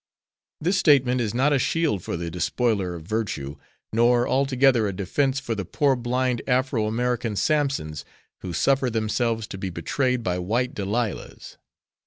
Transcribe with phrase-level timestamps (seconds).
[0.59, 3.57] This statement is not a shield for the despoiler of virtue,
[3.93, 8.03] nor altogether a defense for the poor blind Afro American Sampsons
[8.39, 11.57] who suffer themselves to be betrayed by white Delilahs.